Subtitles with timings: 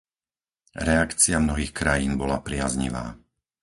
[0.87, 3.05] Reakcia mnohých krajín bola priaznivá.